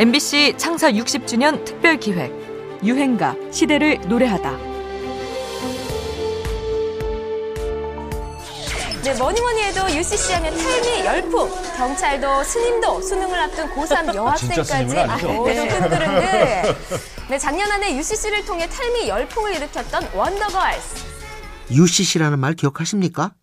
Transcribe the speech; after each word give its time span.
MBC 0.00 0.54
창사 0.56 0.90
60주년 0.90 1.62
특별 1.66 2.00
기획 2.00 2.32
유행가 2.82 3.36
시대를 3.52 4.00
노래하다. 4.08 4.50
네, 9.02 9.14
뭐니 9.18 9.38
뭐니 9.42 9.62
해도 9.64 9.82
UCC 9.94 10.32
하면 10.32 10.56
탈미 10.56 11.04
열풍. 11.04 11.50
경찰도 11.76 12.42
스님도 12.44 13.02
수능을 13.02 13.38
앞둔 13.40 13.68
고3 13.74 14.14
여학생까지 14.14 14.64
스님은 14.64 15.10
아니죠. 15.10 15.32
모두 15.34 15.68
끈끄는데 15.68 16.76
네, 17.28 17.38
작년 17.38 17.70
안에 17.70 17.94
UCC를 17.98 18.46
통해 18.46 18.66
탈미 18.70 19.06
열풍을 19.06 19.54
일으켰던 19.56 20.14
원더걸스. 20.14 21.04
UCC라는 21.72 22.38
말 22.38 22.54
기억하십니까? 22.54 23.34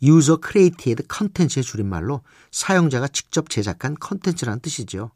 User 0.00 0.38
Created 0.48 1.08
Content의 1.12 1.64
줄임말로 1.64 2.20
사용자가 2.52 3.08
직접 3.08 3.50
제작한 3.50 3.96
컨텐츠라는 3.98 4.60
뜻이죠. 4.60 5.10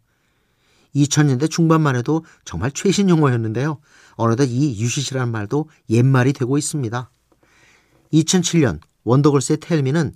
2000년대 0.94 1.50
중반만 1.50 1.96
해도 1.96 2.24
정말 2.44 2.70
최신 2.70 3.08
용어였는데요. 3.08 3.78
어느덧 4.16 4.44
이 4.44 4.78
UCC라는 4.80 5.32
말도 5.32 5.68
옛말이 5.90 6.32
되고 6.32 6.58
있습니다. 6.58 7.10
2007년 8.12 8.80
원더걸스의 9.04 9.58
텔미는 9.58 10.12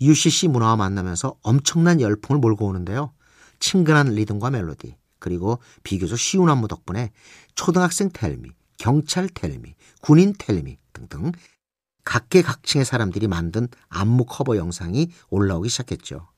UCC 0.00 0.48
문화와 0.48 0.76
만나면서 0.76 1.36
엄청난 1.42 2.00
열풍을 2.00 2.40
몰고 2.40 2.66
오는데요. 2.66 3.12
친근한 3.58 4.08
리듬과 4.14 4.50
멜로디, 4.50 4.96
그리고 5.18 5.60
비교적 5.82 6.18
쉬운 6.18 6.48
안무 6.48 6.68
덕분에 6.68 7.10
초등학생 7.54 8.08
텔미, 8.10 8.50
경찰 8.78 9.28
텔미, 9.28 9.74
군인 10.00 10.32
텔미 10.38 10.78
등등 10.94 11.32
각계각층의 12.04 12.86
사람들이 12.86 13.28
만든 13.28 13.68
안무 13.88 14.24
커버 14.24 14.56
영상이 14.56 15.10
올라오기 15.28 15.68
시작했죠. 15.68 16.28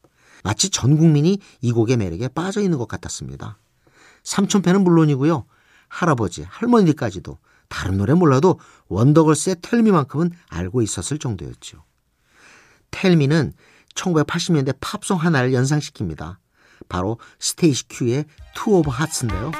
마치 0.42 0.70
전 0.70 0.96
국민이 0.96 1.38
이 1.60 1.70
곡의 1.70 1.96
매력에 1.96 2.28
빠져 2.28 2.60
있는 2.60 2.78
것 2.78 2.88
같았습니다. 2.88 3.58
삼촌팬은 4.22 4.82
물론이고요. 4.82 5.44
할아버지, 5.88 6.42
할머니들까지도 6.42 7.38
다른 7.68 7.96
노래 7.96 8.14
몰라도 8.14 8.60
원더걸스의 8.88 9.56
Tell 9.62 9.79
Me만큼은 9.79 10.30
알고 10.48 10.82
있었을 10.82 11.18
정도였죠. 11.18 11.84
Tell 12.90 13.15
Me는 13.15 13.52
1980년대 13.94 14.76
팝송 14.80 15.18
하나를 15.18 15.52
연상시킵니다. 15.52 16.36
바로 16.88 17.18
스테이시 17.38 17.88
큐의 17.88 18.24
Two 18.54 18.76
of 18.76 18.90
Hearts인데요. 18.90 19.52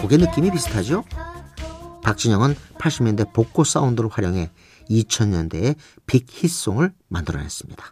곡의 0.00 0.18
느낌이 0.18 0.50
비슷하죠? 0.50 1.04
박진영은 2.10 2.56
80년대 2.78 3.32
복고 3.32 3.62
사운드를 3.62 4.10
활용해 4.10 4.50
2000년대의 4.90 5.76
빅 6.06 6.26
히트송을 6.28 6.92
만들어냈습니다. 7.06 7.84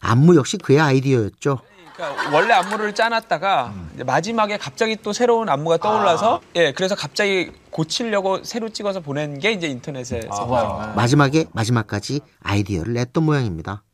안무 0.00 0.34
역시 0.36 0.56
그의 0.56 0.80
아이디어였죠. 0.80 1.60
그러니까 1.94 2.34
원래 2.34 2.54
안무를 2.54 2.94
짜놨다가 2.94 3.74
이제 3.94 4.04
마지막에 4.04 4.56
갑자기 4.56 4.96
또 4.96 5.12
새로운 5.12 5.50
안무가 5.50 5.76
떠올라서 5.76 6.40
예 6.56 6.72
그래서 6.72 6.94
갑자기 6.94 7.52
고치려고 7.68 8.42
새로 8.44 8.70
찍어서 8.70 9.00
보낸 9.00 9.38
게 9.38 9.52
이제 9.52 9.66
인터넷에서 9.66 10.94
마지막에 10.96 11.44
마지막까지 11.52 12.22
아이디어를 12.42 12.94
냈던 12.94 13.24
모양입니다. 13.24 13.84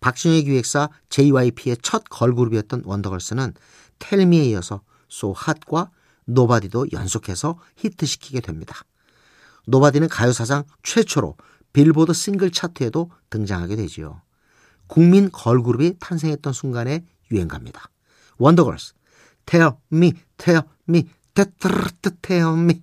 박진영의 0.00 0.44
기획사 0.44 0.88
JYP의 1.10 1.76
첫 1.82 2.04
걸그룹이었던 2.08 2.84
원더걸스는 2.86 3.52
Tell 3.98 4.24
Me에 4.24 4.44
이어서 4.44 4.80
So 5.12 5.34
Hot과 5.36 5.90
Nobody도 6.24 6.86
연속해서 6.92 7.58
히트시키게 7.76 8.40
됩니다. 8.40 8.76
Nobody는 9.66 10.08
가요사상 10.08 10.64
최초로 10.82 11.36
빌보드 11.72 12.12
싱글 12.12 12.50
차트에도 12.50 13.10
등장하게 13.30 13.76
되지요. 13.76 14.22
국민 14.86 15.30
걸그룹이 15.30 15.96
탄생했던 16.00 16.52
순간의 16.52 17.04
유행가입니다. 17.30 17.88
원더걸스, 18.38 18.94
Tell 19.46 19.72
me, 19.92 20.12
tell 20.36 20.62
me, 20.88 21.08
테테테테 21.34 22.16
tell 22.22 22.58
me. 22.58 22.82